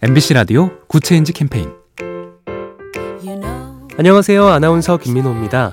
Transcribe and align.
MBC 0.00 0.34
라디오 0.34 0.70
Good 0.86 1.04
Change 1.04 1.32
캠페인 1.32 1.72
안녕하세요. 3.98 4.46
아나운서 4.46 4.96
김민호입니다. 4.96 5.72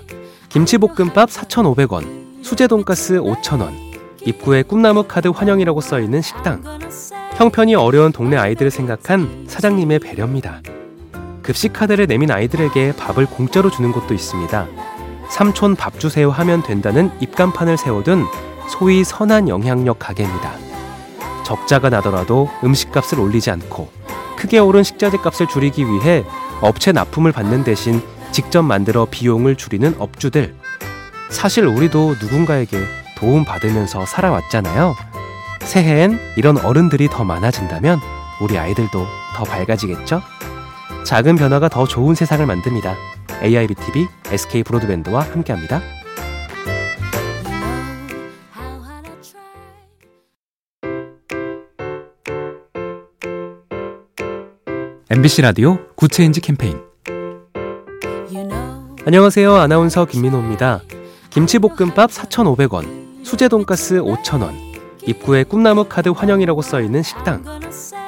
김치볶음밥 0.49 1.29
4,500원, 1.29 2.44
수제 2.44 2.65
돈가스 2.65 3.19
5,000원, 3.19 3.72
입구에 4.26 4.63
꿈나무 4.63 5.03
카드 5.03 5.28
환영이라고 5.28 5.79
써 5.79 5.99
있는 5.99 6.24
식당. 6.24 6.63
형편이 7.35 7.76
어려운 7.76 8.12
동네 8.12 8.35
아이들을 8.35 8.72
생각한 8.72 9.46
사장님의 9.47 9.99
배려입니다. 9.99 10.63
급식 11.44 11.71
카드를 11.71 12.07
내민 12.07 12.31
아이들에게 12.31 12.96
밥을 12.96 13.28
공짜로 13.28 13.69
주는 13.69 13.92
곳도 13.92 14.15
있습니다. 14.15 14.67
삼촌 15.29 15.76
밥 15.76 15.99
주세요 15.99 16.31
하면 16.31 16.63
된다는 16.63 17.12
입간판을 17.20 17.77
세워둔 17.77 18.26
소위 18.70 19.03
선한 19.03 19.49
영향력 19.49 19.99
가게입니다. 19.99 20.53
적자가 21.45 21.92
나더라도 21.92 22.50
음식값을 22.64 23.20
올리지 23.20 23.52
않고 23.52 24.05
크게 24.45 24.59
오른 24.59 24.84
식자재 24.84 25.17
값을 25.17 25.48
줄이기 25.48 25.88
위해 25.88 26.23
업체 26.62 26.91
납품을 26.91 27.31
받는 27.31 27.63
대신 27.63 27.99
직접 28.31 28.62
만들어 28.62 29.08
비용을 29.09 29.55
줄이는 29.55 29.95
업주들. 29.98 30.55
사실 31.30 31.66
우리도 31.66 32.16
누군가에게 32.22 32.77
도움 33.17 33.44
받으면서 33.44 34.05
살아왔잖아요. 34.05 34.95
새해엔 35.62 36.20
이런 36.38 36.58
어른들이 36.59 37.09
더 37.09 37.23
많아진다면 37.23 38.00
우리 38.39 38.59
아이들도 38.59 39.08
더 39.36 39.44
밝아지겠죠? 39.45 40.22
작은 41.05 41.38
변화가 41.38 41.70
더 41.70 41.88
좋은 41.88 42.14
세상을 42.14 42.45
만듭니다. 42.45 42.95
AIBTV 43.41 44.08
SK 44.27 44.62
브로드밴드와 44.64 45.22
함께합니다. 45.22 45.81
MBC 55.08 55.44
라디오 55.44 55.78
Good 55.95 56.14
Change 56.14 56.42
캠페인 56.42 56.81
안녕하세요. 59.06 59.53
아나운서 59.53 60.06
김민호입니다. 60.06 60.81
김치볶음밥 61.30 62.09
4,500원, 62.09 63.23
수제 63.23 63.48
돈가스 63.48 64.02
5,000원, 64.02 64.56
입구에 65.06 65.44
꿈나무 65.44 65.83
카드 65.83 66.09
환영이라고 66.09 66.64
써 66.64 66.81
있는 66.81 67.03
식당. 67.03 67.44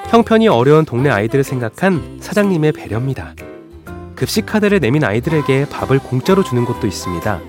형편이 0.07 0.47
어려운 0.47 0.85
동네 0.85 1.11
아이들을 1.11 1.43
생각한 1.43 2.17
사장님의 2.19 2.71
배려입니다. 2.71 3.35
급식 4.15 4.47
카드를 4.47 4.79
내민 4.79 5.03
아이들에게 5.03 5.69
밥을 5.69 5.99
공짜로 5.99 6.43
주는 6.43 6.65
곳도 6.65 6.87
있습니다. 6.87 7.39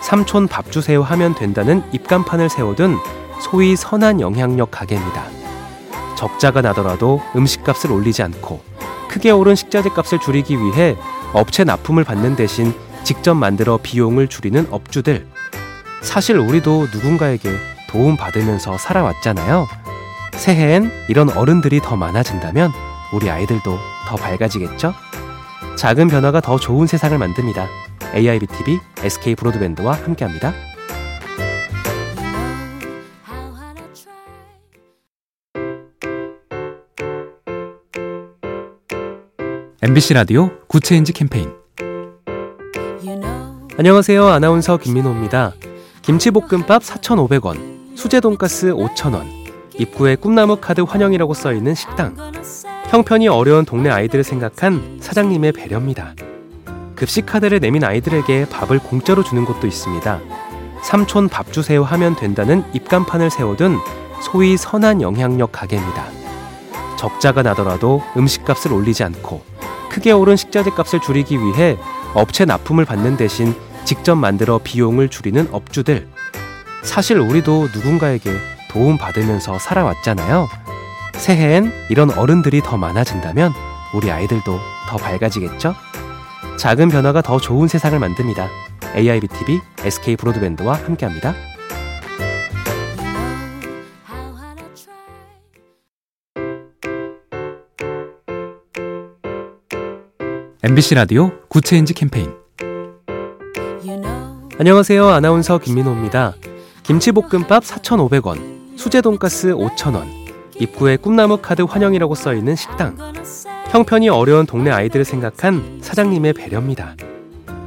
삼촌 0.00 0.48
밥 0.48 0.72
주세요 0.72 1.02
하면 1.02 1.34
된다는 1.34 1.82
입간판을 1.92 2.48
세워둔 2.48 2.96
소위 3.42 3.76
선한 3.76 4.22
영향력 4.22 4.70
가게입니다. 4.70 5.26
적자가 6.16 6.62
나더라도 6.62 7.20
음식값을 7.36 7.92
올리지 7.92 8.22
않고 8.22 8.75
크게 9.16 9.30
오른 9.30 9.54
식자재 9.54 9.88
값을 9.90 10.18
줄이기 10.20 10.58
위해 10.58 10.94
업체 11.32 11.64
납품을 11.64 12.04
받는 12.04 12.36
대신 12.36 12.74
직접 13.02 13.32
만들어 13.32 13.78
비용을 13.82 14.28
줄이는 14.28 14.66
업주들. 14.70 15.26
사실 16.02 16.38
우리도 16.38 16.88
누군가에게 16.92 17.50
도움 17.88 18.18
받으면서 18.18 18.76
살아왔잖아요. 18.76 19.66
새해엔 20.34 20.90
이런 21.08 21.30
어른들이 21.30 21.80
더 21.80 21.96
많아진다면 21.96 22.72
우리 23.14 23.30
아이들도 23.30 23.78
더 24.06 24.16
밝아지겠죠? 24.16 24.92
작은 25.78 26.08
변화가 26.08 26.42
더 26.42 26.58
좋은 26.58 26.86
세상을 26.86 27.16
만듭니다. 27.16 27.68
AIBTV 28.14 28.78
SK 29.02 29.34
브로드밴드와 29.36 29.94
함께합니다. 29.94 30.52
MBC 39.82 40.14
라디오 40.14 40.50
Good 40.68 40.86
Change 40.86 41.12
캠페인 41.12 41.52
안녕하세요. 43.78 44.26
아나운서 44.26 44.78
김민호입니다. 44.78 45.52
김치볶음밥 46.00 46.82
4,500원, 46.82 47.94
수제 47.94 48.20
돈가스 48.20 48.68
5,000원, 48.72 49.26
입구에 49.78 50.16
꿈나무 50.16 50.56
카드 50.56 50.80
환영이라고 50.80 51.34
써 51.34 51.52
있는 51.52 51.74
식당. 51.74 52.16
형편이 52.88 53.28
어려운 53.28 53.66
동네 53.66 53.90
아이들을 53.90 54.24
생각한 54.24 54.96
사장님의 55.02 55.52
배려입니다. 55.52 56.14
급식 56.94 57.26
카드를 57.26 57.60
내민 57.60 57.84
아이들에게 57.84 58.48
밥을 58.48 58.78
공짜로 58.78 59.22
주는 59.22 59.44
곳도 59.44 59.66
있습니다. 59.66 60.20
삼촌 60.82 61.28
밥 61.28 61.52
주세요 61.52 61.82
하면 61.84 62.16
된다는 62.16 62.64
입간판을 62.72 63.30
세워둔 63.30 63.76
소위 64.22 64.56
선한 64.56 65.02
영향력 65.02 65.52
가게입니다. 65.52 66.06
적자가 66.96 67.42
나더라도 67.42 68.02
음식값을 68.16 68.72
올리지 68.72 69.04
않고 69.04 69.55
크게 69.96 70.12
오른 70.12 70.36
식자재 70.36 70.72
값을 70.72 71.00
줄이기 71.00 71.38
위해 71.38 71.78
업체 72.12 72.44
납품을 72.44 72.84
받는 72.84 73.16
대신 73.16 73.54
직접 73.86 74.14
만들어 74.14 74.60
비용을 74.62 75.08
줄이는 75.08 75.48
업주들. 75.52 76.06
사실 76.82 77.18
우리도 77.18 77.68
누군가에게 77.74 78.30
도움 78.68 78.98
받으면서 78.98 79.58
살아왔잖아요. 79.58 80.48
새해엔 81.14 81.72
이런 81.88 82.10
어른들이 82.10 82.60
더 82.60 82.76
많아진다면 82.76 83.54
우리 83.94 84.10
아이들도 84.10 84.60
더 84.86 84.96
밝아지겠죠? 84.98 85.74
작은 86.58 86.90
변화가 86.90 87.22
더 87.22 87.40
좋은 87.40 87.66
세상을 87.66 87.98
만듭니다. 87.98 88.50
AIBTV 88.96 89.60
SK 89.78 90.16
브로드밴드와 90.16 90.74
함께합니다. 90.74 91.34
MBC 100.68 100.96
라디오 100.96 101.30
Good 101.48 101.66
Change 101.66 101.94
캠페인 101.94 102.34
안녕하세요. 104.58 105.06
아나운서 105.06 105.58
김민호입니다. 105.58 106.34
김치볶음밥 106.82 107.62
4,500원, 107.62 108.76
수제 108.76 109.00
돈가스 109.00 109.54
5,000원, 109.54 110.08
입구에 110.58 110.96
꿈나무 110.96 111.36
카드 111.36 111.62
환영이라고 111.62 112.16
써 112.16 112.34
있는 112.34 112.56
식당. 112.56 112.96
형편이 113.68 114.08
어려운 114.08 114.44
동네 114.44 114.72
아이들을 114.72 115.04
생각한 115.04 115.78
사장님의 115.82 116.32
배려입니다. 116.32 116.96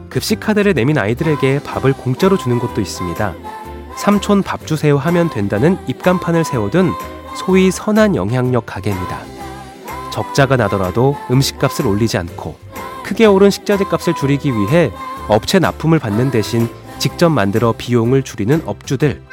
급식 0.10 0.42
카드를 0.42 0.74
내민 0.74 0.98
아이들에게 0.98 1.64
밥을 1.64 1.94
공짜로 1.94 2.38
주는 2.38 2.60
곳도 2.60 2.82
있습니다. 2.82 3.34
삼촌 3.96 4.44
밥 4.44 4.68
주세요 4.68 4.98
하면 4.98 5.30
된다는 5.30 5.78
입간판을 5.88 6.44
세워둔 6.44 6.92
소위 7.38 7.72
선한 7.72 8.18
영향력 8.18 8.66
가게입니다. 8.66 9.22
적자가 10.12 10.58
나더라도 10.58 11.16
음식값을 11.32 11.88
올리지 11.88 12.18
않고 12.18 12.69
크게 13.10 13.26
오른 13.26 13.50
식자재 13.50 13.86
값을 13.86 14.14
줄이기 14.14 14.54
위해 14.54 14.92
업체 15.30 15.58
납품을 15.58 15.98
받는 15.98 16.30
대신 16.30 16.70
직접 17.00 17.30
만들어 17.30 17.74
비용을 17.76 18.22
줄이는 18.22 18.62
업주들. 18.68 19.24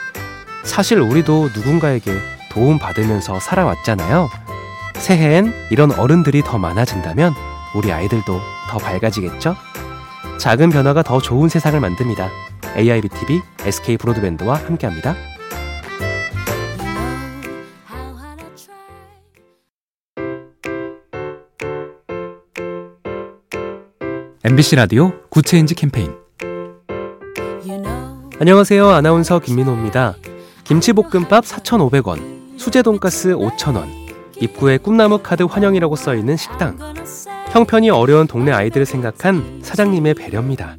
사실 0.64 0.98
우리도 0.98 1.50
누군가에게 1.54 2.10
도움 2.50 2.78
받으면서 2.78 3.38
살아왔잖아요. 3.38 4.30
새해엔 4.94 5.52
이런 5.70 5.92
어른들이 5.92 6.40
더 6.42 6.56
많아진다면 6.56 7.34
우리 7.74 7.92
아이들도 7.92 8.40
더 8.70 8.78
밝아지겠죠? 8.78 9.54
작은 10.38 10.70
변화가 10.70 11.02
더 11.02 11.20
좋은 11.20 11.50
세상을 11.50 11.78
만듭니다. 11.78 12.30
AIBTV 12.78 13.42
SK 13.60 13.98
브로드밴드와 13.98 14.56
함께합니다. 14.56 15.14
MBC 24.48 24.76
라디오 24.76 25.10
Good 25.28 25.47
Change 25.47 25.74
캠페인 25.74 26.14
안녕하세요. 28.38 28.88
아나운서 28.90 29.40
김민호입니다. 29.40 30.14
김치볶음밥 30.62 31.42
4,500원, 31.42 32.56
수제 32.56 32.82
돈가스 32.82 33.30
5,000원, 33.30 33.88
입구에 34.40 34.78
꿈나무 34.78 35.18
카드 35.18 35.42
환영이라고 35.42 35.96
써 35.96 36.14
있는 36.14 36.36
식당. 36.36 36.78
형편이 37.50 37.90
어려운 37.90 38.28
동네 38.28 38.52
아이들을 38.52 38.86
생각한 38.86 39.62
사장님의 39.64 40.14
배려입니다. 40.14 40.76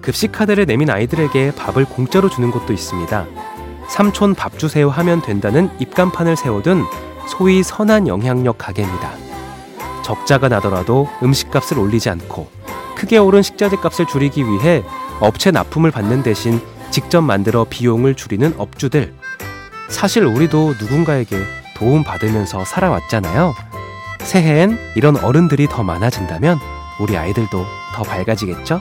급식 0.00 0.32
카드를 0.32 0.66
내민 0.66 0.90
아이들에게 0.90 1.52
밥을 1.54 1.84
공짜로 1.84 2.28
주는 2.28 2.50
곳도 2.50 2.72
있습니다. 2.72 3.24
삼촌 3.88 4.34
밥 4.34 4.58
주세요 4.58 4.90
하면 4.90 5.22
된다는 5.22 5.70
입간판을 5.78 6.36
세워둔 6.36 6.82
소위 7.28 7.62
선한 7.62 8.08
영향력 8.08 8.58
가게입니다. 8.58 9.29
적자가 10.02 10.48
나더라도 10.48 11.08
음식값을 11.22 11.78
올리지 11.78 12.10
않고 12.10 12.50
크게 12.96 13.16
오른 13.18 13.42
식자재 13.42 13.76
값을 13.76 14.06
줄이기 14.06 14.44
위해 14.44 14.82
업체 15.20 15.50
납품을 15.50 15.90
받는 15.90 16.22
대신 16.22 16.60
직접 16.90 17.22
만들어 17.22 17.64
비용을 17.68 18.14
줄이는 18.14 18.54
업주들. 18.58 19.14
사실 19.88 20.24
우리도 20.24 20.74
누군가에게 20.78 21.38
도움 21.74 22.04
받으면서 22.04 22.64
살아왔잖아요. 22.64 23.54
새해엔 24.20 24.78
이런 24.96 25.16
어른들이 25.16 25.66
더 25.66 25.82
많아진다면 25.82 26.58
우리 27.00 27.16
아이들도 27.16 27.64
더 27.94 28.02
밝아지겠죠? 28.02 28.80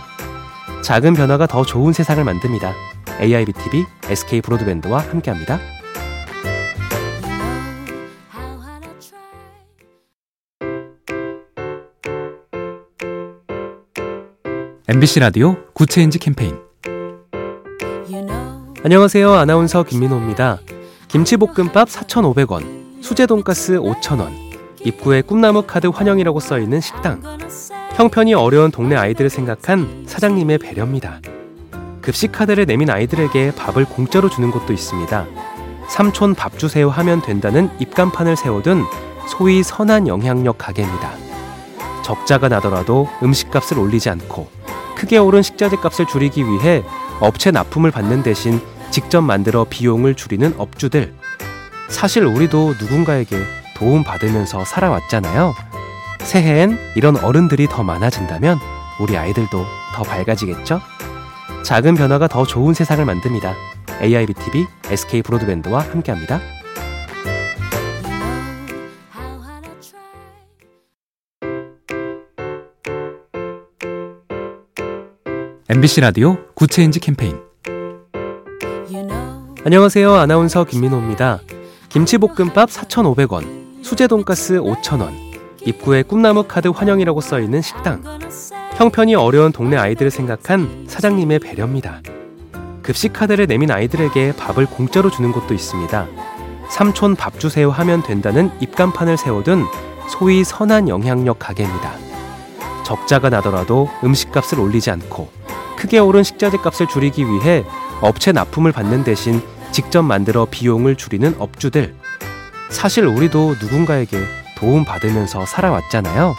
작은 0.84 1.14
변화가 1.14 1.48
더 1.48 1.64
좋은 1.64 1.94
세상을 1.94 2.24
만듭니다. 2.24 2.74
AIBTV 3.22 3.86
SK 4.10 4.42
브로드밴드와 4.42 5.00
함께합니다. 5.00 5.60
MBC 14.92 15.20
라디오 15.20 15.56
Good 15.74 15.91
Change 15.91 16.18
캠페인 16.18 16.58
안녕하세요. 18.84 19.32
아나운서 19.32 19.84
김민호입니다. 19.84 20.58
김치볶음밥 21.10 21.88
4,500원, 21.88 23.04
수제 23.04 23.28
돈가스 23.28 23.74
5,000원, 23.74 24.32
입구에 24.84 25.22
꿈나무 25.22 25.62
카드 25.68 25.86
환영이라고 25.86 26.40
써 26.40 26.58
있는 26.58 26.82
식당. 26.82 27.22
형편이 27.98 28.34
어려운 28.34 28.72
동네 28.72 28.96
아이들을 28.96 29.30
생각한 29.30 30.06
사장님의 30.08 30.58
배려입니다. 30.58 31.22
급식 32.02 32.32
카드를 32.32 32.66
내민 32.66 32.90
아이들에게 32.90 33.52
밥을 33.52 33.86
공짜로 33.86 34.28
주는 34.28 34.50
곳도 34.50 34.74
있습니다. 34.74 35.28
삼촌 35.88 36.34
밥 36.34 36.58
주세요 36.58 36.90
하면 36.90 37.22
된다는 37.22 37.70
입간판을 37.78 38.36
세워둔 38.36 38.86
소위 39.28 39.62
선한 39.62 40.08
영향력 40.08 40.58
가게입니다. 40.58 41.12
적자가 42.02 42.50
나더라도 42.50 43.08
음식값을 43.22 43.78
올리지 43.78 44.10
않고 44.10 44.59
크게 45.00 45.18
오른 45.18 45.42
식자재 45.42 45.78
값을 45.78 46.08
줄이기 46.08 46.46
위해 46.46 46.84
업체 47.22 47.52
납품을 47.52 47.90
받는 47.90 48.22
대신 48.22 48.60
직접 48.92 49.22
만들어 49.22 49.64
비용을 49.64 50.14
줄이는 50.14 50.54
업주들. 50.58 51.14
사실 51.88 52.26
우리도 52.26 52.76
누군가에게 52.82 53.38
도움 53.78 54.04
받으면서 54.04 54.66
살아왔잖아요. 54.66 55.56
새해엔 56.20 56.78
이런 56.98 57.16
어른들이 57.16 57.68
더 57.68 57.82
많아진다면 57.82 58.60
우리 59.00 59.16
아이들도 59.16 59.66
더 59.96 60.04
밝아지겠죠? 60.04 60.82
작은 61.64 61.96
변화가 61.96 62.28
더 62.28 62.46
좋은 62.46 62.74
세상을 62.74 63.04
만듭니다. 63.06 63.56
AIB 64.02 64.34
TV 64.34 64.68
SK 64.92 65.22
브로드밴드와 65.22 65.80
함께합니다. 65.80 66.42
MBC 75.72 76.02
라디오 76.02 76.36
Good 76.56 76.73
Change 76.73 77.00
캠페인 77.00 77.38
안녕하세요. 79.64 80.16
아나운서 80.16 80.64
김민호입니다. 80.64 81.42
김치볶음밥 81.90 82.70
4,500원, 82.70 83.84
수제 83.84 84.08
돈가스 84.08 84.56
5,000원, 84.56 85.12
입구에 85.68 86.02
꿈나무 86.02 86.46
카드 86.48 86.70
환영이라고 86.70 87.22
써 87.22 87.40
있는 87.40 87.62
식당. 87.62 88.02
형편이 88.78 89.14
어려운 89.14 89.52
동네 89.52 89.78
아이들을 89.78 90.10
생각한 90.10 90.86
사장님의 90.88 91.38
배려입니다. 91.38 92.02
급식 92.82 93.14
카드를 93.14 93.46
내민 93.46 93.70
아이들에게 93.70 94.38
밥을 94.38 94.66
공짜로 94.66 95.12
주는 95.12 95.32
곳도 95.32 95.54
있습니다. 95.54 96.08
삼촌 96.72 97.16
밥 97.16 97.40
주세요 97.40 97.70
하면 97.70 98.02
된다는 98.02 98.50
입간판을 98.60 99.18
세워둔 99.18 99.66
소위 100.10 100.44
선한 100.44 100.90
영향력 100.90 101.38
가게입니다. 101.38 101.94
적자가 102.84 103.30
나더라도 103.30 103.88
음식값을 104.04 104.60
올리지 104.60 104.90
않고 104.90 105.39
크게 105.80 105.98
오른 105.98 106.24
식자재 106.24 106.58
값을 106.58 106.88
줄이기 106.88 107.26
위해 107.26 107.64
업체 108.02 108.34
납품을 108.34 108.74
받는 108.74 109.06
대신 109.06 109.42
직접 109.72 110.02
만들어 110.04 110.46
비용을 110.46 110.98
줄이는 110.98 111.36
업주들. 111.40 111.96
사실 112.70 113.06
우리도 113.06 113.56
누군가에게 113.62 114.20
도움 114.58 114.84
받으면서 114.84 115.46
살아왔잖아요. 115.46 116.36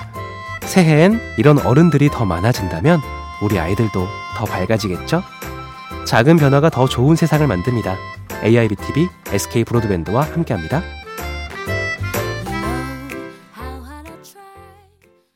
새해엔 0.63 1.19
이런 1.39 1.59
어른들이 1.59 2.11
더 2.11 2.27
많아진다면 2.27 3.01
우리 3.43 3.59
아이들도 3.59 4.07
더 4.37 4.45
밝아지겠죠? 4.45 5.23
작은 6.05 6.37
변화가 6.37 6.69
더 6.69 6.87
좋은 6.87 7.17
세상을 7.17 7.47
만듭니다. 7.47 7.97
AIB 8.45 8.77
TV 8.77 9.09
SK 9.33 9.65
브로드밴드와 9.65 10.23
함께합니다. 10.23 10.83